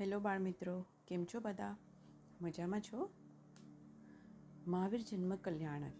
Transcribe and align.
Hello 0.00 0.20
બાળમિત્રો, 0.20 0.84
કેમ 1.08 1.24
છો 1.24 1.40
બધા? 1.40 1.76
મજામાં 2.40 2.80
છો? 2.80 3.10
મહાવીર 4.66 5.00
જન્મ 5.00 5.36
કલ્યાણક. 5.36 5.92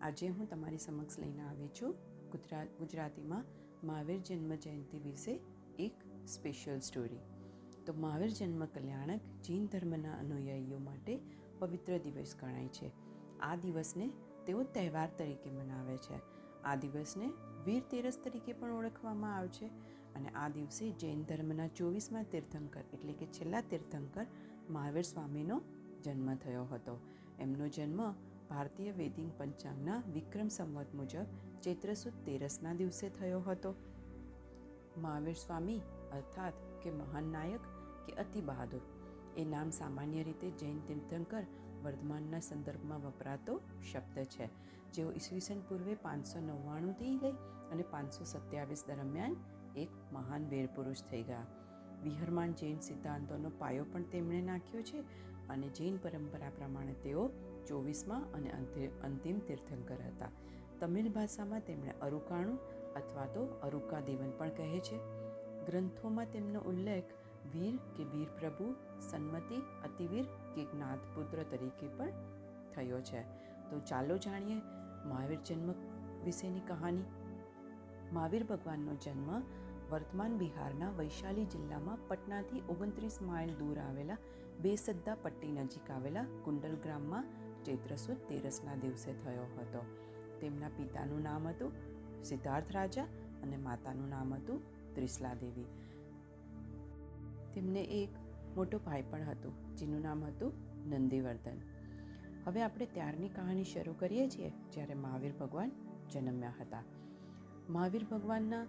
આજે 0.00 0.28
હું 0.28 0.48
તમારી 0.48 0.78
સમક્ષ 0.78 1.18
લઈને 1.18 1.42
આવી 1.42 1.68
છું 1.68 1.92
ગુજરાત 2.30 2.68
ગુજરાતીમાં 2.78 3.44
મહાવીર 3.86 4.20
જન્મ 4.20 4.54
જયંતિ 4.54 4.98
વિશે 4.98 5.40
એક 5.78 6.26
સ્પેશિયલ 6.26 6.78
સ્ટોરી. 6.78 7.18
તો 7.86 7.94
મહાવીર 7.94 8.30
જન્મ 8.30 8.64
કલ્યાણક 8.64 9.20
જૈન 9.42 9.66
ધર્મના 9.66 10.12
અનુયાયીઓ 10.12 10.78
માટે 10.78 11.20
પવિત્ર 11.58 11.98
દિવસ 11.98 12.34
ગણાય 12.40 12.68
છે. 12.68 12.90
આ 13.40 13.56
દિવસને 13.56 14.12
તેઓ 14.46 14.62
તહેવાર 14.62 15.08
તરીકે 15.18 15.50
મનાવે 15.50 15.96
છે. 15.96 16.20
આ 16.62 16.74
દિવસને 16.74 17.32
વીર 17.64 17.82
તેરસ 17.90 18.18
તરીકે 18.24 18.52
પણ 18.52 18.70
ઓળખવામાં 18.70 19.36
આવે 19.36 19.48
છે. 19.48 19.91
અને 20.16 20.28
આ 20.28 20.48
દિવસે 20.48 20.90
જૈન 20.90 21.24
ધર્મના 21.24 21.66
ચોવીસમાં 21.66 22.24
તીર્થંકર 22.24 22.80
એટલે 22.92 23.12
કે 23.12 23.26
છેલ્લા 23.26 23.60
તીર્થંકર 23.60 24.26
મહાવીર 24.70 25.02
સ્વામીનો 25.02 25.62
જન્મ 26.04 26.34
થયો 26.34 26.64
હતો. 26.64 27.00
એમનો 27.38 27.68
જન્મ 27.68 28.12
ભારતીય 28.50 28.92
વેદિંગ 28.92 29.32
પંચાંગના 29.38 30.02
વિક્રમ 30.12 30.48
સંવત 30.48 30.94
મુજબ 30.94 31.24
ચૈત્ર 31.62 31.94
સુદ 31.94 32.12
તેરસના 32.24 32.74
દિવસે 32.74 33.08
થયો 33.08 33.40
હતો. 33.40 33.74
મહાવીર 34.96 35.34
સ્વામી 35.34 35.78
અર્થાત 36.12 36.52
કે 36.82 36.90
મહાન 36.90 37.24
નાયક 37.24 37.60
કે 38.06 38.12
અતિ 38.12 38.40
બહાદુર. 38.40 38.80
એ 39.36 39.44
નામ 39.44 39.70
સામાન્ય 39.70 40.22
રીતે 40.22 40.50
જૈન 40.50 40.78
તીર્થંકર 40.78 41.46
વર્ધમાનના 41.82 42.40
સંદર્ભમાં 42.40 43.02
વપરાતો 43.02 43.60
શબ્દ 43.92 44.24
છે. 44.24 44.48
જેઓ 44.92 45.12
ઈસવીસન 45.12 45.60
પૂર્વે 45.60 45.94
પાંચસો 45.94 46.40
નવ્વાણુંથી 46.40 47.16
લઈ 47.16 47.32
અને 47.72 47.82
પાંચસો 47.82 48.24
સત્યાવીસ 48.24 48.84
દરમિયાન 48.88 49.36
એક 49.76 49.88
મહાન 50.12 50.48
વીર 50.48 50.66
પુરુષ 50.66 51.02
થઈ 51.10 51.22
ગયા. 51.22 51.46
વિહરમાન 52.02 52.52
જૈન 52.52 52.78
સિદ્ધાંતોનો 52.80 53.50
પાયો 53.58 53.84
પણ 53.92 54.02
તેમણે 54.02 54.40
નાખ્યો 54.42 54.82
છે 54.82 55.00
અને 55.48 55.68
જૈન 55.68 55.96
પરંપરા 55.96 56.50
પ્રમાણે 56.50 56.92
તેઓ 56.92 57.28
ચોવીસમાં 57.66 58.32
અને 58.32 58.50
અંતિમ 59.02 59.38
તીર્થંકર 59.38 59.94
હતા. 59.94 60.28
તમિલ 60.80 61.08
ભાષામાં 61.08 61.60
તેમણે 61.60 61.90
અરુકાણું 62.02 62.58
અથવા 62.94 63.26
તો 63.26 63.44
અરુકા 63.62 64.00
દેવન 64.00 64.30
પણ 64.38 64.48
કહે 64.48 64.80
છે. 64.80 64.98
ગ્રંથોમાં 65.66 66.26
તેમનો 66.26 66.60
ઉલ્લેખ 66.60 67.04
વીર 67.52 67.76
કે 67.76 68.04
વીર 68.04 68.28
પ્રભુ 68.40 68.74
સન્મતિ, 69.00 69.56
અતિવીર 69.84 70.24
કે 70.24 70.64
જ્ઞાતપુત્ર 70.64 71.42
તરીકે 71.42 71.88
પણ 71.88 72.10
થયો 72.74 73.00
છે. 73.00 73.22
તો 73.70 73.80
ચાલો 73.80 74.16
જાણીએ 74.18 74.54
મહાવીર 75.04 75.38
જન્મ 75.44 75.72
વિશેની 76.24 76.60
કહાની. 76.60 77.02
મહાવીર 78.12 78.44
ભગવાનનો 78.44 78.94
જન્મ 78.94 79.44
વર્તમાન 79.90 80.38
બિહારના 80.38 80.90
વૈશાલી 80.90 81.44
જિલ્લામાં 81.44 81.98
પટનાથી 82.08 82.62
ઓગણત્રીસ 82.68 83.22
માઇલ 83.22 83.52
દૂર 83.54 83.78
આવેલા 83.78 84.16
બેસદ્દા 84.60 85.14
પટ્ટી 85.14 85.52
નજીક 85.52 85.90
આવેલા 85.90 86.24
કુંડલ 86.44 86.76
ગ્રામમાં 86.76 87.24
ચૈત્રસુદ 87.64 88.16
તેરસના 88.16 88.74
દિવસે 88.74 89.12
થયો 89.12 89.46
હતો. 89.56 89.82
તેમના 90.40 90.68
પિતાનું 90.68 91.22
નામ 91.22 91.48
હતું 91.48 91.72
સિદ્ધાર્થ 92.24 92.72
રાજા 92.72 93.04
અને 93.42 93.56
માતાનું 93.56 94.08
નામ 94.08 94.34
હતું 94.34 94.62
ત્રિશલા 94.94 95.34
દેવી. 95.34 95.68
તેમને 97.54 97.80
એક 97.80 98.10
મોટો 98.56 98.78
ભાઈ 98.78 99.02
પણ 99.02 99.22
હતું, 99.22 99.76
જેનું 99.76 100.02
નામ 100.02 100.24
હતું 100.24 100.52
નંદીવર્ધન. 100.90 101.60
હવે 102.46 102.62
આપણે 102.62 102.86
ત્યારની 102.86 103.28
કહાની 103.28 103.64
શરૂ 103.64 103.94
કરીએ 103.98 104.28
છીએ, 104.28 104.52
જ્યારે 104.72 104.94
મહાવીર 104.94 105.32
ભગવાન 105.32 105.72
જન્મ્યા 106.10 106.54
હતા. 106.60 106.82
મહાવીર 107.72 108.04
ભગવાનના 108.04 108.64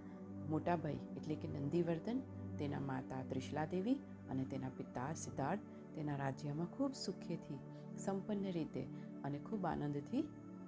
મોટા 0.49 0.75
ભાઈ 0.75 0.99
એટલે 1.17 1.35
કે 1.35 1.47
નંદીવર્ધન, 1.47 2.19
તેના 2.59 2.79
માતા 2.79 3.23
ત્રિશલા 3.29 3.65
દેવી 3.65 3.95
અને 4.29 4.43
તેના 4.45 4.69
પિતા 4.77 5.13
સિદ્ધાર્થ 5.13 5.65
તેના 5.95 6.15
રાજ્યમાં 6.15 6.67
ખૂબ 6.67 6.93
સુખેથી, 6.93 7.59
સંપન્ન 7.97 8.51
રીતે 8.51 8.83
અને 9.23 9.39
ખૂબ 9.39 9.65
આનંદથી 9.65 10.23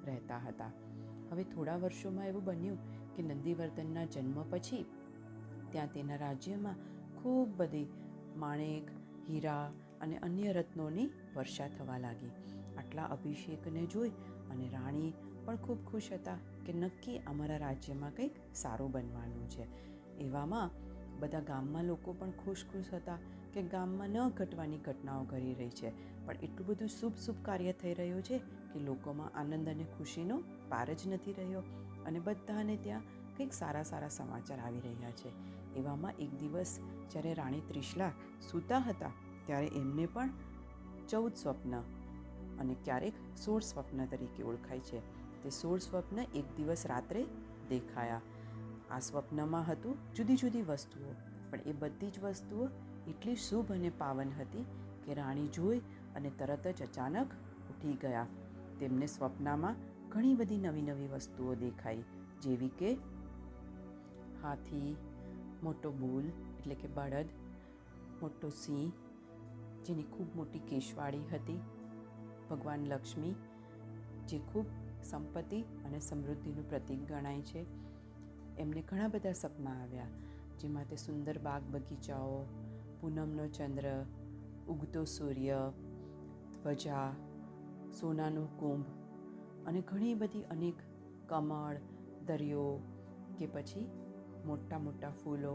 રહેતા 0.05 0.37
હતા. 0.37 0.71
હવે 1.31 1.43
થોડા 1.43 1.75
વર્ષોમાં 1.75 2.27
એવું 2.27 2.45
બન્યું 2.45 2.79
કે 3.15 3.23
નંદીવર્ધનના 3.23 4.05
જન્મ 4.05 4.43
પછી 4.49 4.85
ત્યાં 5.71 5.93
તેના 5.93 6.15
રાજ્યમાં 6.15 6.75
ખૂબ 7.15 7.55
બધી 7.57 7.87
માણેક, 8.35 8.91
હીરા 9.29 9.71
અને 10.01 10.17
અન્ય 10.17 10.51
રત્નોની 10.51 11.09
વર્ષા 11.35 11.67
થવા 11.67 11.97
લાગી. 11.97 12.33
આટલા 12.77 13.03
અભિષેકને 13.03 13.85
જોઈ 13.85 14.09
અને 14.51 14.69
રાણી 14.69 15.13
પણ 15.45 15.55
ખૂબ 15.55 15.85
ખુશ 15.85 16.11
હતા 16.11 16.37
કે 16.65 16.73
નક્કી 16.73 17.17
અમારા 17.17 17.57
રાજ્યમાં 17.57 18.15
કંઈક 18.15 18.31
સારું 18.55 18.91
બનવાનું 18.91 19.49
છે. 19.49 19.67
એવામાં 20.17 20.69
બધા 21.19 21.39
ગામમાં 21.39 21.83
લોકો 21.83 22.13
પણ 22.13 22.31
ખુશ 22.31 22.65
ખુશ 22.65 22.93
હતા 22.93 23.17
કે 23.53 23.61
ગામમાં 23.63 24.09
ન 24.09 24.29
ઘટવાની 24.29 24.77
ઘટનાઓ 24.77 25.23
ઘટી 25.23 25.53
રહી 25.53 25.69
છે. 25.69 25.91
પણ 26.25 26.35
એટલું 26.43 26.67
બધું 26.67 26.87
શુભ 26.87 27.15
શુભ 27.15 27.45
કાર્ય 27.45 27.71
થઈ 27.71 27.93
રહ્યું 27.93 28.23
છે 28.23 28.37
કે 28.73 28.79
લોકોમાં 28.79 29.31
આનંદ 29.39 29.69
અને 29.69 29.83
ખુશીનો 29.83 30.37
પાર 30.69 30.93
જ 30.93 31.07
નથી 31.07 31.33
રહ્યો 31.33 31.63
અને 32.05 32.19
બધાને 32.19 32.77
ત્યાં 32.77 33.01
કંઈક 33.37 33.53
સારા 33.53 33.83
સારા 33.83 34.09
સમાચાર 34.09 34.59
આવી 34.59 34.79
રહ્યા 34.79 35.11
છે. 35.11 35.29
એવામાં 35.75 36.11
એક 36.11 36.39
દિવસ 36.39 36.79
જ્યારે 37.11 37.33
રાણી 37.33 37.61
ત્રિશલા 37.61 38.11
સૂતા 38.51 38.79
હતા 38.79 39.11
ત્યારે 39.45 39.67
એમને 39.67 40.05
પણ 40.05 40.29
ચૌદ 41.09 41.33
સ્વપ્ન 41.35 41.75
અને 42.59 42.75
ક્યારેક 42.83 43.13
સોળ 43.45 43.61
સ્વપ્ન 43.61 44.05
તરીકે 44.05 44.43
ઓળખાય 44.43 44.79
છે. 44.79 45.14
તે 45.45 45.51
સોળ 45.51 45.79
સ્વપ્ન 45.79 46.19
એક 46.19 46.45
દિવસ 46.57 46.85
રાત્રે 46.85 47.25
દેખાયા. 47.69 48.21
આ 48.91 48.99
સ્વપ્નમાં 48.99 49.65
હતું 49.71 49.97
જુદી 50.15 50.35
જુદી 50.35 50.61
વસ્તુઓ, 50.61 51.11
પણ 51.51 51.59
એ 51.65 51.73
બધી 51.73 52.09
જ 52.09 52.19
વસ્તુઓ 52.19 52.67
એટલી 53.07 53.35
શુભ 53.35 53.71
અને 53.71 53.89
પાવન 53.89 54.31
હતી 54.39 54.65
કે 55.05 55.13
રાણી 55.13 55.47
જોઈ 55.47 55.81
અને 56.15 56.29
તરત 56.29 56.67
જ 56.67 56.81
અચાનક 56.81 57.35
ઉઠી 57.69 57.93
ગયા. 57.93 58.25
તેમને 58.79 59.05
સ્વપ્નમાં 59.05 59.75
ઘણી 60.09 60.33
બધી 60.33 60.57
નવી 60.57 60.81
નવી 60.81 61.07
વસ્તુઓ 61.07 61.55
દેખાઈ, 61.55 62.03
જેવી 62.41 62.69
કે 62.69 62.93
હાથી, 64.43 64.95
મોટો 65.63 65.91
બુલ, 65.91 66.25
એટલે 66.29 66.75
કે 66.75 66.87
બળદ, 66.87 67.29
મોટો 68.21 68.49
સિંહ, 68.49 68.91
જેની 69.85 70.03
ખૂબ 70.03 70.35
મોટી 70.35 70.59
કેશવાળી 70.59 71.27
હતી, 71.33 71.59
ભગવાન 72.49 72.87
લક્ષ્મી, 72.87 73.35
જે 74.27 74.39
ખૂબ 74.39 74.65
સંપત્તિ 75.09 75.61
અને 75.61 75.99
સમૃદ્ધિનું 75.99 76.69
પ્રતીક 76.69 77.07
ગણાય 77.07 77.41
છે. 77.41 77.65
એમને 78.57 78.81
ઘણા 78.81 79.07
બધા 79.07 79.31
સપના 79.31 79.71
આવ્યા, 79.71 80.07
જેમાં 80.59 80.85
તે 80.89 80.95
સુંદર 80.95 81.37
બાગ 81.37 81.63
બગીચાઓ, 81.71 82.45
પૂનમનો 83.01 83.47
ચંદ્ર, 83.47 83.87
ઉગતો 84.67 85.03
સૂર્ય, 85.03 85.71
ધ્વજા, 86.63 87.13
સોનાનું 87.99 88.59
કુંભ 88.59 88.85
અને 89.67 89.81
ઘણી 89.81 90.13
બધી 90.13 90.43
અનેક 90.43 90.73
કમળ, 91.27 91.77
દરિયો 92.25 92.79
કે 93.37 93.45
પછી 93.45 93.87
મોટા 94.45 94.79
મોટા 94.79 95.09
ફૂલો 95.09 95.53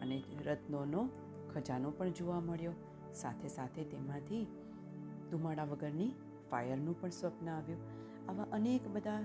અને 0.00 0.24
રત્નોનો 0.46 1.08
ખજાનો 1.54 1.90
પણ 1.90 2.12
જોવા 2.12 2.40
મળ્યો. 2.40 2.72
સાથે 3.14 3.48
સાથે 3.48 3.84
તેમાંથી 3.84 4.46
ધુમાડા 5.30 5.64
વગરની 5.64 6.10
ફાયરનું 6.50 7.00
પણ 7.00 7.08
સ્વપ્ન 7.10 7.48
આવ્યું. 7.50 7.95
આવા 8.28 8.46
અનેક 8.52 8.88
બધા 8.88 9.20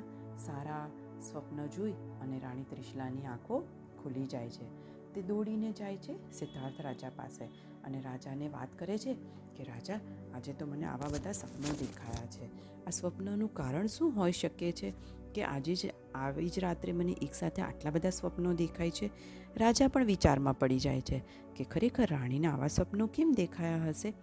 સારા 0.45 0.89
સ્વપ્ન 1.22 1.67
જોઈ 1.67 1.91
અને 1.91 2.39
રાણી 2.39 2.63
ત્રિશલાની 2.63 3.25
આંખો 3.25 3.59
ખુલી 4.03 4.25
જાય 4.25 4.50
છે. 4.50 4.91
તે 5.13 5.22
દોડીને 5.22 5.72
જાય 5.72 5.97
છે 5.97 6.31
સિદ્ધાર્થ 6.31 6.81
રાજા 6.81 7.09
પાસે 7.09 7.45
અને 7.84 8.01
રાજાને 8.01 8.47
વાત 8.47 8.67
કરે 8.79 8.97
છે 8.97 9.13
કે, 9.57 9.63
રાજા, 9.63 10.00
આજે 10.35 10.53
તો 10.53 10.66
મને 10.66 10.85
આવા 10.85 11.09
બધા 11.12 11.31
સપનો 11.31 11.73
દેખાયા 11.79 12.25
છે. 12.25 12.45
આ 12.85 12.89
સ્વપ્નનું 12.89 13.53
કારણ 13.53 13.88
શું 13.88 14.16
હોઈ 14.16 14.31
શકે 14.31 14.72
છે 14.72 14.94
કે 15.35 15.44
આજે 15.44 15.75
જ 15.75 15.79
આવી 16.16 16.50
જ 16.50 16.59
રાત્રે 16.59 16.91
મને 16.91 17.12
એકસાથે 17.12 17.62
આટલા 17.62 17.91
બધા 17.91 18.09
સ્વપ્નો 18.09 18.53
દેખાય 18.53 18.91
છે? 18.91 19.09
રાજા 19.57 19.88
પણ 19.88 20.06
વિચારમાં 20.06 20.59
પડી 20.59 20.79
જાય 20.79 21.01
છે 21.01 21.23
કે, 21.56 21.63
ખરેખર 21.63 22.07
રાણીને 22.12 22.47
આવા 22.47 22.68
સ્વપ્નો 22.68 23.07
કેમ 23.07 23.33
દેખાયા 23.35 23.86
હશે? 23.88 24.13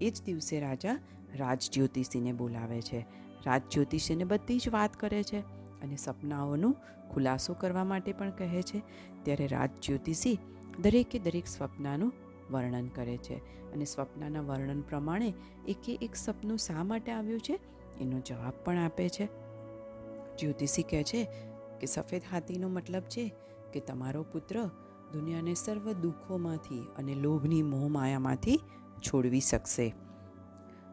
એ 0.00 0.10
જ 0.10 0.22
દિવસે 0.22 0.60
રાજા 0.60 0.98
રાજ 1.34 1.70
જ્યોતિષીને 1.72 2.32
બોલાવે 2.32 2.82
છે 2.82 3.06
રાજ 3.46 3.62
જ્યોતિષીને 3.70 4.24
બધી 4.24 4.58
જ 4.58 4.68
વાત 4.68 4.96
કરે 4.96 5.22
છે 5.22 5.38
અને 5.82 5.96
સપનાઓનો 5.96 6.74
ખુલાસો 7.14 7.54
કરવા 7.54 7.84
માટે 7.84 8.12
પણ 8.12 8.30
કહે 8.30 8.62
છે. 8.62 8.82
ત્યારે 9.22 9.46
રાજ 9.46 9.70
જ્યોતિષી 9.82 10.38
દરેકે 10.78 11.18
દરેક 11.18 11.46
સ્વપ્નાનું 11.46 12.12
વર્ણન 12.50 12.86
કરે 12.86 13.16
છે 13.16 13.36
અને 13.72 13.84
સ્વપ્નના 13.84 14.40
વર્ણન 14.40 14.80
પ્રમાણે 14.80 15.34
એકે 15.68 15.98
એક 16.02 16.16
સપનું 16.16 16.58
શા 16.58 16.84
માટે 16.84 17.12
આવ્યું 17.12 17.40
છે? 17.40 17.58
એનો 18.00 18.20
જવાબ 18.20 18.52
પણ 18.64 18.78
આપે 18.78 19.08
છે. 19.08 19.28
જ્યોતિષી 20.38 20.82
કહે 20.82 21.02
છે 21.02 21.24
કે 21.80 21.86
સફેદ 21.86 22.22
હાથીનો 22.32 22.68
મતલબ 22.68 23.02
છે 23.02 23.32
કે 23.72 23.80
તમારો 23.80 24.22
પુત્ર 24.22 24.70
દુનિયાને 25.12 25.54
સર્વ 25.54 25.92
દુઃખોમાંથી 25.92 26.86
અને 26.98 27.14
લોભની 27.14 27.62
મોહમાયામાંથી 27.62 28.60
છોડવી 28.98 29.40
શકશે. 29.40 29.94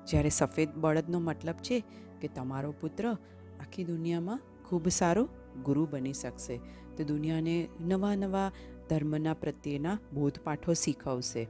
જ્યારે 0.07 0.29
સફેદ 0.29 0.69
બળદનો 0.75 1.19
મતલબ 1.19 1.57
છે 1.61 1.77
કે 2.21 2.27
તમારો 2.27 2.71
પુત્ર 2.81 3.05
આખી 3.09 3.83
દુનિયામાં 3.83 4.39
ખૂબ 4.65 4.87
સારો 4.89 5.23
ગુરુ 5.63 5.83
બની 5.91 6.13
શકશે, 6.13 6.55
તો 6.97 7.03
દુનિયાને 7.03 7.55
નવા 7.81 8.15
નવા 8.15 8.49
ધર્મના 8.89 9.33
પ્રત્યેના 9.33 9.97
બોધપાઠો 10.13 10.73
શીખવશે. 10.73 11.43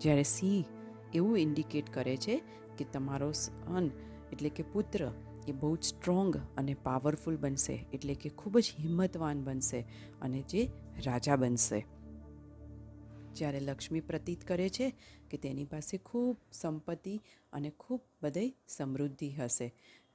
જ્યારે 0.00 0.22
સિંહ 0.22 0.64
એવું 1.14 1.38
ઇન્ડિકેટ 1.38 1.90
કરે 1.90 2.16
છે 2.16 2.36
કે 2.78 2.84
તમારો 2.92 3.30
સન 3.32 3.90
એટલે 4.32 4.50
કે 4.50 4.64
પુત્ર 4.72 5.00
એ 5.48 5.52
બહુ 5.52 5.70
જ 5.76 5.82
સ્ટ્રોંગ 5.82 6.36
અને 6.56 6.74
પાવરફુલ 6.74 7.36
બનશે, 7.36 7.76
એટલે 7.92 8.14
કે 8.14 8.28
ખૂબ 8.30 8.58
જ 8.58 8.66
હિંમતવાન 8.80 9.38
બનશે 9.44 9.80
અને 10.22 10.40
જે 10.42 10.62
રાજા 11.06 11.36
બનશે. 11.36 11.78
જ્યારે 13.38 13.60
લક્ષ્મી 13.60 14.00
પ્રતીત 14.00 14.44
કરે 14.44 14.68
છે 14.68 14.86
કે 15.30 15.36
તેની 15.36 15.64
પાસે 15.64 15.96
ખૂબ 15.98 16.36
સંપત્તિ 16.52 17.14
અને 17.52 17.70
ખૂબ 17.80 18.02
બધે 18.22 18.46
સમૃદ્ધિ 18.68 19.30
હશે. 19.30 19.68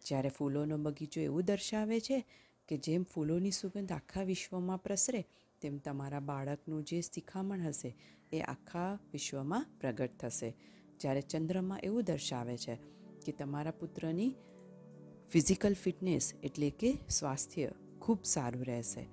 જ્યારે 0.05 0.29
ફૂલોનો 0.29 0.77
બગીચો 0.77 1.21
એવું 1.21 1.45
દર્શાવે 1.45 1.99
છે 1.99 2.19
કે 2.67 2.77
જેમ 2.77 3.03
ફૂલોની 3.03 3.51
સુગંધ 3.51 3.91
આખા 3.91 4.23
વિશ્વમાં 4.23 4.83
પ્રસરે, 4.83 5.21
તેમ 5.61 5.77
તમારા 5.77 6.19
બાળકનું 6.19 6.83
જે 6.83 7.01
શિખામણ 7.01 7.61
હશે 7.61 7.95
એ 8.33 8.41
આખા 8.41 8.99
વિશ્વમાં 9.11 9.65
પ્રગટ 9.81 10.17
થશે. 10.19 10.49
જ્યારે 10.99 11.21
ચંદ્રમાં 11.21 11.79
એવું 11.83 12.03
દર્શાવે 12.03 12.57
છે 12.57 12.75
કે 13.25 13.31
તમારા 13.31 13.71
પુત્રની 13.71 14.31
ફિઝિકલ 15.29 15.73
ફિટનેસ 15.73 16.33
એટલે 16.43 16.69
કે 16.69 16.91
સ્વાસ્થ્ય 17.09 17.69
ખૂબ 18.01 18.19
સારું 18.23 18.65
રહેશે. 18.65 19.03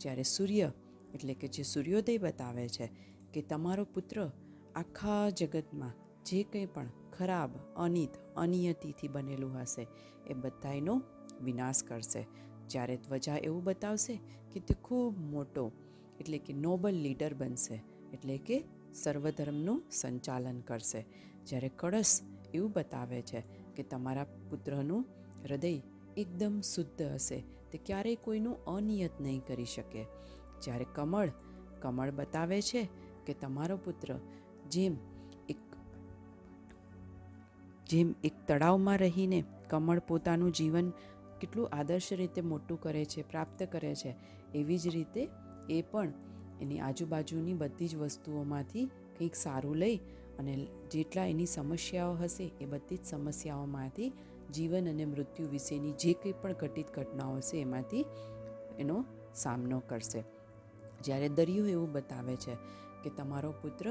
જ્યારે 0.00 0.22
સૂર્ય 0.22 0.72
એટલે 1.14 1.34
કે 1.34 1.48
જે 1.48 1.62
સૂર્યોદય 1.62 2.18
બતાવે 2.18 2.68
છે 2.68 2.86
કે 3.34 3.42
તમારો 3.42 3.84
પુત્ર 3.84 4.30
આખા 4.74 5.30
જગતમાં 5.30 5.92
જે 6.24 6.42
કંઈ 6.42 6.66
પણ 6.66 6.88
ખરાબ, 7.18 7.50
અનિત, 7.76 8.10
અનિયતિથી 8.36 9.08
બનેલું 9.08 9.60
હશે, 9.60 9.86
એ 10.26 10.34
બધાનો 10.34 11.02
વિનાશ 11.42 11.82
કરશે. 11.82 12.26
જ્યારે 12.68 12.96
ત્વજા 12.96 13.36
એવું 13.36 13.64
બતાવશે 13.64 14.20
કે 14.52 14.60
તે 14.60 14.74
ખૂબ 14.74 15.18
મોટો, 15.18 15.72
એટલે 16.20 16.38
કે 16.38 16.52
નોબલ 16.52 16.94
લીડર 16.94 17.34
બનશે, 17.34 17.82
એટલે 18.12 18.38
કે 18.38 18.64
સર્વધર્મનું 18.94 19.82
સંચાલન 19.90 20.60
કરશે. 20.60 21.06
જ્યારે 21.46 21.68
કળશ 21.68 22.20
એવું 22.54 22.72
બતાવે 22.72 23.22
છે 23.22 23.40
કે 23.76 23.82
તમારા 23.82 24.24
પુત્રનું 24.24 25.06
હૃદય 25.42 25.80
એકદમ 26.16 26.60
શુદ્ધ 26.60 27.02
હશે, 27.02 27.40
તે 27.40 27.78
ક્યારેય 27.78 28.14
કોઈનું 28.14 28.64
અનિયત 28.64 29.20
નહીં 29.20 29.44
કરી 29.46 29.64
શકે. 29.64 30.06
જ્યારે 30.62 30.86
કમળ 30.94 31.32
કમળ 31.80 32.10
બતાવે 32.10 32.62
છે 32.62 32.88
કે 33.28 33.34
તમારો 33.34 33.76
પુત્ર 33.76 34.18
જેમ 34.70 34.96
એક 35.48 35.56
જેમ 37.86 38.14
એક 38.24 38.32
તળાવમાં 38.46 38.98
રહીને 38.98 39.44
કમળ 39.70 39.98
પોતાનું 39.98 40.52
જીવન 40.52 40.90
કેટલું 41.40 41.68
આદર્શ 41.72 42.12
રીતે 42.12 42.40
મોટું 42.40 42.80
કરે 42.80 43.04
છે, 43.04 43.22
પ્રાપ્ત 43.22 43.62
કરે 43.72 43.94
છે, 43.94 44.14
એવી 44.54 44.78
જ 44.78 44.88
રીતે 44.88 45.28
એ 45.70 45.82
પણ 45.82 46.12
એની 46.60 46.80
આજુબાજુની 46.80 47.54
બધી 47.54 47.88
જ 47.88 47.96
વસ્તુઓમાંથી 47.96 48.86
કંઈક 49.18 49.34
સારું 49.34 49.76
લઈ 49.76 49.96
અને 50.38 50.66
જેટલા 50.90 51.26
એની 51.26 51.46
સમસ્યાઓ 51.46 52.14
હશે 52.14 52.50
એ 52.60 52.66
બધી 52.66 52.96
જ 52.96 53.04
સમસ્યાઓમાંથી 53.04 54.12
જીવન 54.54 54.88
અને 54.88 55.04
મૃત્યુ 55.04 55.48
વિશેની 55.48 55.92
જે 55.92 56.12
કંઈ 56.12 56.32
પણ 56.32 56.52
ઘટિત 56.52 56.90
ઘટનાઓ 56.94 57.36
હશે 57.36 57.60
એમાંથી 57.60 58.04
એનો 58.78 59.04
સામનો 59.34 59.80
કરશે. 59.80 60.22
જ્યારે 61.04 61.28
દરિયો 61.28 61.66
એવું 61.66 61.92
બતાવે 61.92 62.36
છે 62.36 62.54
કે 63.02 63.10
તમારો 63.16 63.50
પુત્ર 63.62 63.86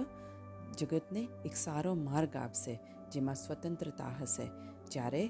જગતને 0.77 1.23
એક 1.45 1.55
સારો 1.55 1.91
માર્ગ 1.99 2.35
આપશે, 2.35 2.73
જેમાં 3.11 3.35
સ્વતંત્રતા 3.35 4.13
હશે. 4.19 4.45
જ્યારે 4.91 5.23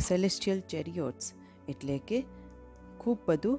સેલેસ્ટિયલ 0.00 0.60
ચેરિયોટ્સ 0.68 1.26
એટલે 1.68 1.96
કે 2.08 2.18
ખૂબ 3.00 3.18
બધું 3.26 3.58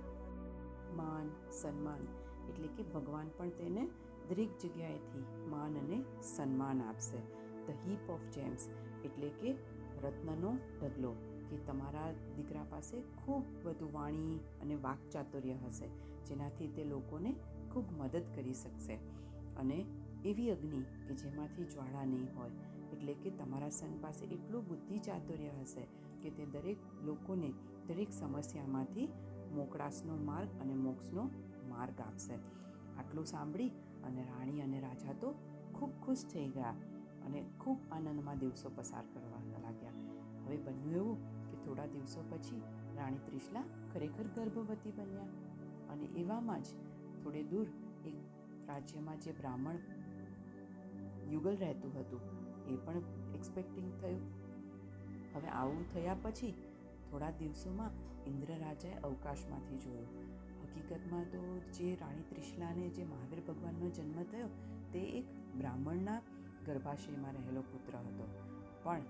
માન, 0.98 1.28
સન્માન, 1.52 2.04
એટલે 2.50 2.70
કે 2.76 2.84
ભગવાન 2.94 3.32
પણ 3.38 3.56
તેને 3.60 3.84
દરેક 4.30 4.52
જગ્યાએથી 4.62 5.26
માન 5.48 5.80
અને 5.80 5.98
સન્માન 6.24 6.82
આપશે. 6.82 7.20
ધ 7.66 7.80
હીપ 7.86 8.10
ઓફ 8.10 8.28
જેમ્સ 8.36 8.68
એટલે 9.04 9.30
કે 9.40 9.56
રત્નનો 10.04 10.52
ઢગલો, 10.80 11.12
કે 11.50 11.58
તમારા 11.68 12.10
દીકરા 12.36 12.66
પાસે 12.70 12.96
ખૂબ 13.20 13.44
બધું 13.64 13.92
વાણી 13.94 14.40
અને 14.62 14.76
વાકચાતુર્ય 14.82 15.58
હશે, 15.66 15.88
જેનાથી 16.28 16.70
તે 16.76 16.84
લોકોને 16.84 17.32
ખૂબ 17.76 17.94
મદદ 18.00 18.34
કરી 18.36 18.54
શકશે. 18.54 18.98
અને 19.58 19.78
એવી 20.26 20.50
અગ્નિ 20.52 20.82
કે 21.08 21.14
જેમાંથી 21.14 21.66
જ્વાળા 21.66 22.06
નહીં 22.06 22.28
હોય, 22.36 22.66
એટલે 22.94 23.14
કે 23.14 23.30
તમારા 23.32 23.70
સન 23.70 23.96
પાસે 24.02 24.26
એટલું 24.26 24.68
બુદ્ધિ 24.68 25.00
ચાતુર્ય 25.00 25.54
હશે 25.62 25.84
કે 26.22 26.30
તે 26.30 26.46
દરેક 26.46 26.86
લોકોને 27.04 27.50
દરેક 27.88 28.14
સમસ્યામાંથી 28.14 29.08
મોકળાશનો 29.52 30.16
માર્ગ 30.24 30.56
અને 30.62 30.76
મોક્ષનો 30.76 31.24
માર્ગ 31.68 32.02
આપશે. 32.02 32.40
આટલું 32.98 33.26
સાંભળી 33.26 33.72
અને 34.04 34.24
રાણી 34.24 34.62
અને 34.62 34.80
રાજા 34.80 35.14
તો 35.14 35.30
ખૂબ 35.74 35.92
ખુશ 36.06 36.26
થઈ 36.26 36.48
ગયા 36.50 36.76
અને 37.26 37.44
ખૂબ 37.60 37.80
આનંદમાં 37.92 38.40
દિવસો 38.40 38.70
પસાર 38.70 39.06
કરવા 39.14 39.62
લાગ્યા. 39.62 39.96
હવે 40.46 40.58
બન્યું 40.58 40.96
એવું 40.96 41.18
કે 41.50 41.56
થોડા 41.66 41.86
દિવસો 41.86 42.26
પછી 42.30 42.62
રાણી 42.98 43.20
ત્રિશલા 43.20 43.66
ખરેખર 43.94 44.28
ગર્ભવતી 44.36 44.92
બન્યા 44.92 45.32
અને 45.90 46.06
એવામાં 46.06 46.64
જ 46.64 46.70
થોડે 47.26 47.44
દૂર 47.44 47.68
એક 48.06 48.18
રાજ્યમાં 48.68 49.20
જે 49.20 49.32
બ્રાહ્મણ 49.32 49.78
યુગલ 51.32 51.56
રહેતું 51.58 52.00
હતું, 52.00 52.22
એ 52.68 52.76
પણ 52.76 52.98
એક્સપેક્ટિંગ 53.36 53.92
થયું. 54.02 54.26
હવે 55.36 55.48
આવું 55.48 55.94
થયા 55.94 56.18
પછી 56.22 56.54
થોડા 57.12 57.32
દિવસોમાં 57.32 57.92
ઇન્દ્ર 58.26 58.52
રાજાએ 58.58 59.00
અવકાશમાંથી 59.00 59.78
જોયું. 59.78 60.10
હકીકતમાં 60.64 61.24
તો 61.24 61.42
જે 61.74 61.96
રાણી 61.96 62.30
ત્રિશલાને 62.30 62.90
જે 62.90 63.04
મહાવીર 63.04 63.42
ભગવાનનો 63.48 63.90
જન્મ 63.90 64.24
થયો, 64.24 64.50
તે 64.94 65.00
એક 65.00 65.26
બ્રાહ્મણના 65.58 66.20
ગર્ભાશયમાં 66.66 67.32
રહેલો 67.32 67.62
પુત્ર 67.62 67.98
હતો. 67.98 68.26
પણ 68.84 69.02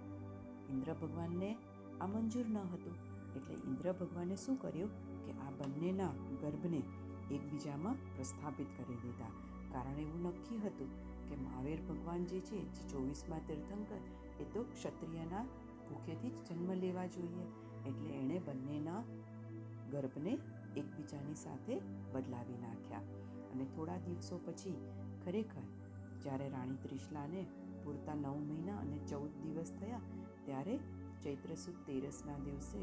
ઇન્દ્ર 0.70 0.94
ભગવાનને 0.94 1.56
આ 2.02 2.08
મંજૂર 2.08 2.46
ન 2.46 2.58
હતું. 2.58 2.96
એટલે 3.36 3.54
ઇન્દ્ર 3.54 3.92
ભગવાને 3.94 4.36
શું 4.36 4.62
કર્યું 4.62 4.92
કે 5.26 5.32
આ 5.32 5.52
બંનેના 5.52 6.14
ગર્ભને 6.42 6.82
એકબીજામાં 7.32 8.02
પ્રસ્થાપિત 8.16 8.70
કરી 8.78 8.98
દીધા 9.04 9.34
કારણ 9.72 10.00
એવું 10.00 10.26
નક્કી 10.28 10.60
હતું 10.64 10.92
કે 11.28 11.36
મહાવીર 11.36 11.82
ભગવાન 11.88 12.26
જે 12.32 12.40
છે, 12.42 12.60
જે 12.76 12.84
ચોવીસમાં 12.92 13.46
તીર્થંકર, 13.48 14.02
એ 14.42 14.46
તો 14.54 14.62
ક્ષત્રિયના 14.64 15.46
ભૂખેથી 15.88 16.34
જ 16.36 16.38
જન્મ 16.48 16.70
લેવા 16.84 17.08
જોઈએ. 17.08 17.46
એટલે 17.86 18.12
એણે 18.20 18.38
બંનેના 18.40 19.02
ગર્ભને 19.92 20.34
એકબીજાની 20.76 21.36
સાથે 21.36 21.76
બદલાવી 22.14 22.60
નાખ્યા. 22.62 23.06
અને 23.52 23.66
થોડા 23.66 24.00
દિવસો 24.06 24.40
પછી 24.46 24.78
ખરેખર, 25.24 25.66
જ્યારે 26.24 26.48
રાણી 26.50 26.82
ત્રિશલાને 26.84 27.42
પૂરતા 27.84 28.16
નવ 28.16 28.36
મહિના 28.50 28.80
અને 28.80 28.98
ચૌદ 29.10 29.32
દિવસ 29.44 29.72
થયા, 29.80 30.04
ત્યારે 30.46 30.76
ચૈત્ર 31.24 31.56
સુદ 31.56 31.78
તેરસના 31.88 32.40
દિવસે 32.40 32.82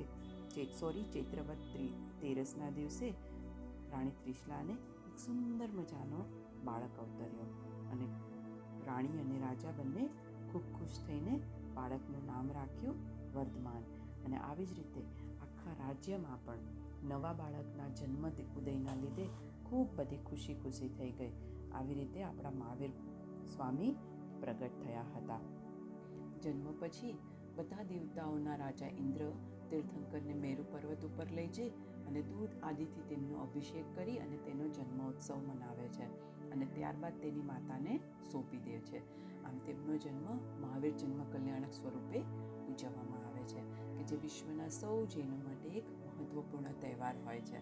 સોરી 0.79 1.05
ચૈત્રવત 1.13 1.63
તેરસના 2.21 2.71
દિવસે 2.71 3.09
રાણી 3.93 4.11
ત્રિશલાને 4.11 4.73
એક 4.73 5.19
સુંદર 5.19 5.69
મજાનો 5.69 6.25
બાળક 6.65 6.99
અવતર્યો 6.99 7.45
અને 7.93 8.07
રાણી 8.87 9.09
અને 9.09 9.41
રાજા 9.41 9.71
બંને 9.71 10.07
ખૂબ 10.53 10.63
ખુશ 10.79 10.99
થઈને 11.07 11.41
બાળકનું 11.75 12.27
નામ 12.27 12.53
રાખ્યું 12.53 12.95
વર્ધમાન. 13.35 13.83
અને 14.25 14.37
આવી 14.37 14.67
જ 14.67 14.73
રીતે 14.73 15.01
આખા 15.41 15.89
રાજ્યમાં 15.89 16.45
પણ 16.45 16.59
નવા 17.09 17.33
બાળકના 17.33 17.89
જન્મ 17.89 18.29
ઉદયના 18.29 18.95
લીધે 18.95 19.29
ખૂબ 19.65 19.89
બધી 19.97 20.17
ખુશી 20.17 20.55
ખુશી 20.55 20.89
થઈ 20.89 21.11
ગઈ. 21.11 21.33
આવી 21.73 21.95
રીતે 21.95 22.23
આપણા 22.23 22.51
મહાવીર 22.51 22.91
સ્વામી 23.47 23.97
પ્રગટ 24.41 24.71
થયા 24.83 25.03
હતા. 25.03 25.41
જન્મ 26.43 26.75
પછી 26.81 27.19
બધા 27.57 27.83
દેવતાઓના 27.83 28.57
રાજા 28.57 28.87
ઇન્દ્ર, 28.87 29.31
તીર્થંકરને 29.71 30.35
મેરુ 30.35 30.65
પર્વત 30.73 31.05
ઉપર 31.05 31.27
લઈ 31.31 31.47
જઈ 31.47 31.71
અને 32.13 32.23
દૂધ 32.23 32.51
આદિથી 32.63 33.03
તેમનો 33.09 33.43
અભિષેક 33.43 33.85
કરી 33.95 34.19
અને 34.19 34.37
તેનો 34.37 34.69
જન્મોત્સવ 34.69 35.37
મનાવે 35.37 35.89
છે 35.89 36.05
અને 36.51 36.67
ત્યારબાદ 36.67 37.13
તેની 37.21 37.41
માતાને 37.41 38.01
સોંપી 38.33 38.59
દે 38.59 38.79
છે. 38.79 38.99
આમ 39.45 39.59
તેમનો 39.59 39.97
જન્મ 39.97 40.39
મહાવીર 40.61 40.93
જન્મ 40.93 41.25
કલ્યાણક 41.25 41.73
સ્વરૂપે 41.73 42.19
ઉજવવામાં 42.69 43.29
આવે 43.29 43.43
છે 43.43 43.61
કે 43.97 44.05
જે 44.05 44.17
વિશ્વના 44.17 44.69
સૌ 44.69 45.07
જૈનો 45.07 45.37
માટે 45.37 45.69
એક 45.69 45.85
મહત્વપૂર્ણ 45.89 46.73
તહેવાર 46.81 47.15
હોય 47.25 47.41
છે. 47.41 47.59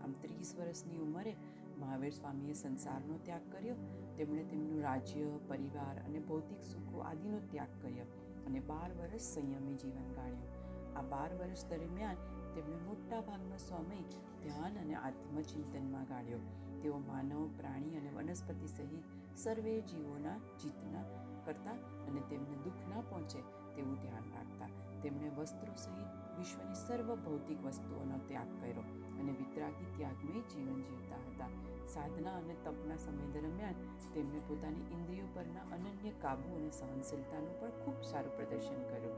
આમ 0.00 0.12
ત્રીસ 0.12 0.54
વર્ષની 0.58 0.98
ઉંમરે 0.98 1.36
મહાવીર 1.78 2.10
સ્વામીએ 2.10 2.52
સંસારનો 2.52 3.18
ત્યાગ 3.22 3.52
કર્યો. 3.52 3.74
તેમણે 4.16 4.44
તેમનું 4.44 4.82
રાજ્ય, 4.82 5.38
પરિવાર 5.48 5.98
અને 6.04 6.18
ભૌતિક 6.18 6.62
સુખો 6.62 6.98
આદિનો 6.98 7.38
ત્યાગ 7.38 7.68
કર્યો 7.82 8.04
અને 8.46 8.60
બાર 8.60 8.90
વર્ષ 8.92 9.20
સંયમી 9.20 9.74
જીવન 9.74 10.14
ગાળ્યું. 10.14 10.66
આ 10.96 11.02
બાર 11.02 11.34
વર્ષ 11.34 11.66
દરમિયાન 11.66 12.14
તેમણે 12.54 12.76
મોટા 13.06 13.20
ભાગનો 13.20 13.56
સમય 13.56 14.02
ધ્યાન 14.42 14.78
અને 14.78 14.94
આત્મચિંતનમાં 14.94 16.04
ગાળ્યો. 16.04 16.38
તેઓ 16.82 16.98
માનવ, 16.98 17.48
પ્રાણી 17.56 17.96
અને 17.96 18.10
વનસ્પતિ 18.10 18.66
સહિત 18.66 19.04
સર્વે 19.36 19.80
જીવોના 19.80 20.38
જીતના 20.62 21.02
કરતા 21.44 21.70
અને 22.06 22.20
તેમને 22.20 22.56
દુઃખ 22.64 22.88
ના 22.88 23.00
પહોંચે 23.00 23.40
તેવું 23.76 23.94
ધ્યાન 23.94 24.26
રાખતા. 24.34 24.68
તેમણે 25.02 25.28
વસ્ત્રો 25.28 25.74
સહિત 25.74 26.38
વિશ્વની 26.38 26.74
સર્વ 26.74 27.14
ભૌતિક 27.14 27.64
વસ્તુઓનો 27.64 28.18
ત્યાગ 28.28 28.60
કર્યો 28.60 28.80
અને 29.20 29.32
વિતરાગી 29.32 29.86
ત્યાગમય 29.96 30.40
જીવન 30.40 30.82
જીવતા 30.82 31.22
હતા. 31.28 31.48
સાધના 31.86 32.36
અને 32.36 32.56
તપના 32.64 32.96
સમય 32.96 33.40
દરમિયાન 33.40 33.74
તેમણે 34.14 34.38
પોતાની 34.38 34.90
ઇન્દ્રિયો 34.92 35.26
પરના 35.34 35.60
અનન્ય 35.60 36.10
કાબુ 36.10 36.56
અને 36.56 36.70
સહનશીલતાનું 36.70 37.60
પણ 37.60 37.70
ખૂબ 37.70 38.02
સારું 38.02 38.36
પ્રદર્શન 38.36 38.82
કર્યું. 38.82 39.16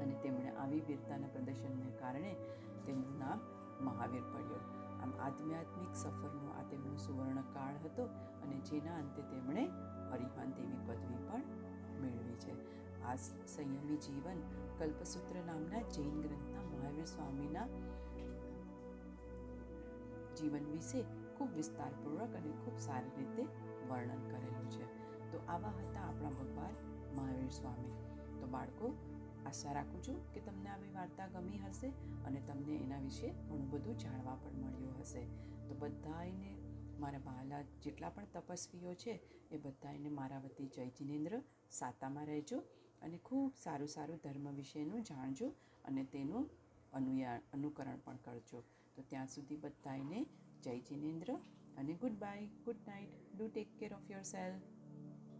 અને 0.00 0.14
તેમણે 0.22 0.50
આવી 0.50 0.80
વીરતાના 0.80 1.26
પ્રદર્શનને 1.26 1.90
કારણે 2.00 2.36
તેમનું 2.86 3.18
નામ 3.18 3.40
મહાવીર 3.84 4.22
પડ્યું. 4.22 4.82
આમ 5.02 5.12
આધ્યાત્મિક 5.20 5.94
સફરનો 5.94 6.50
આ 6.50 6.62
તેમનો 6.62 6.96
સુવર્ણ 6.96 7.40
કાળ 7.40 7.74
હતો 7.74 8.04
અને 8.42 8.60
જેના 8.60 8.94
અંતે 8.94 9.22
તેમણે 9.22 9.64
હરિહન 10.10 10.52
દેવી 10.52 10.86
પદવી 10.86 11.28
પણ 11.28 11.42
મેળવી 12.00 12.34
છે. 12.34 12.72
આ 13.02 13.14
સંયમી 13.46 13.96
જીવન 13.96 14.40
કલ્પસૂત્ર 14.78 15.34
નામના 15.46 15.82
જૈન 15.82 16.20
ગ્રંથના 16.20 16.62
મહાવીર 16.62 17.04
સ્વામીના 17.04 17.66
જીવન 20.36 20.64
વિશે 20.72 21.02
ખૂબ 21.38 21.54
વિસ્તારપૂર્વક 21.54 22.34
અને 22.34 22.50
ખૂબ 22.50 22.78
સારી 22.78 23.10
રીતે 23.18 23.42
વર્ણન 23.88 24.30
કરેલું 24.30 24.70
છે. 24.70 25.02
તો 25.32 25.40
આવા 25.48 25.68
હતા 25.68 26.00
આપણા 26.00 26.28
ભગવાન 26.28 26.74
મહાવીર 27.16 27.48
સ્વામી. 27.48 27.92
તો 28.40 28.46
બાળકો 28.46 28.94
આશા 29.46 29.72
રાખું 29.72 30.02
છું 30.02 30.32
કે 30.32 30.40
તમને 30.40 30.68
આવી 30.68 30.92
વાર્તા 30.92 31.26
ગમી 31.26 31.58
હશે 31.58 31.88
અને 32.24 32.40
તમને 32.40 32.76
એના 32.76 32.98
વિશે 32.98 33.28
ઘણું 33.28 33.70
બધું 33.70 33.98
જાણવા 33.98 34.34
પણ 34.34 34.60
મળ્યું 34.60 35.00
હશે. 35.00 35.24
તો 35.68 35.74
બધાને 35.74 36.50
મારા 36.98 37.18
બહાલા 37.18 37.62
જેટલા 37.62 38.08
પણ 38.08 38.24
તપસ્વીઓ 38.24 38.94
છે, 38.94 39.14
એ 39.50 39.56
બધાને 39.56 40.08
મારા 40.08 40.38
વતી 40.38 40.66
જય 40.66 40.88
જિનેન્દ્ર. 40.88 41.42
સાતામાં 41.70 42.26
રહેજો 42.26 42.58
અને 43.02 43.18
ખૂબ 43.24 43.52
સારું 43.56 43.88
સારું 43.88 44.20
ધર્મ 44.24 44.50
વિશેનું 44.50 45.02
જાણજો 45.02 45.48
અને 45.84 46.04
તેનું 46.04 46.50
અનુયા, 46.92 47.40
અનુકરણ 47.52 47.98
પણ 48.04 48.16
કરજો. 48.16 48.62
તો 48.96 49.02
ત્યાં 49.02 49.26
સુધી 49.26 49.56
બધાને 49.56 50.26
જય 50.62 50.80
જિનેન્દ્ર 50.80 51.34
અને 51.76 51.92
good 51.94 52.12
bye, 52.12 52.46
good 52.64 52.76
night. 52.86 53.10
Do 53.38 53.48
take 53.48 53.78
care 53.78 53.94
of 53.94 54.10
your 54.10 54.22
self 54.22 54.71